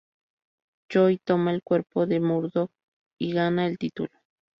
[0.91, 2.71] Joe toma el cuerpo de Murdoch
[3.19, 4.09] y gana el título.